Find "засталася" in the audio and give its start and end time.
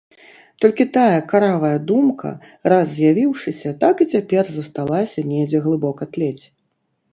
4.57-5.27